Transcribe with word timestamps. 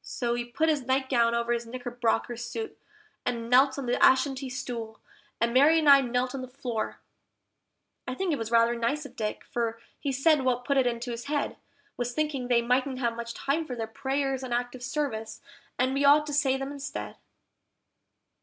So 0.00 0.32
he 0.36 0.46
put 0.46 0.70
his 0.70 0.86
nightgown 0.86 1.34
over 1.34 1.52
his 1.52 1.66
knickerbocker 1.66 2.34
suit, 2.34 2.78
and 3.26 3.50
knelt 3.50 3.78
on 3.78 3.84
the 3.84 4.02
Ashantee 4.02 4.48
stool, 4.50 5.00
and 5.38 5.52
Mary 5.52 5.78
and 5.78 5.86
I 5.86 6.00
knelt 6.00 6.34
on 6.34 6.40
the 6.40 6.48
floor. 6.48 6.98
I 8.08 8.14
think 8.14 8.32
it 8.32 8.38
was 8.38 8.50
rather 8.50 8.74
nice 8.74 9.04
of 9.04 9.16
Dick, 9.16 9.44
for 9.44 9.78
he 9.98 10.12
said 10.12 10.44
what 10.44 10.64
put 10.64 10.78
it 10.78 10.86
into 10.86 11.10
his 11.10 11.26
head 11.26 11.58
Was 11.98 12.14
thinking 12.14 12.48
they 12.48 12.62
mightn't 12.62 13.00
have 13.00 13.14
much 13.14 13.34
time 13.34 13.66
for 13.66 13.76
their 13.76 13.86
prayers 13.86 14.42
on 14.42 14.54
active 14.54 14.82
service, 14.82 15.42
and 15.78 15.92
we 15.92 16.06
ought 16.06 16.24
to 16.28 16.32
say 16.32 16.56
them 16.56 16.72
instead. 16.72 17.18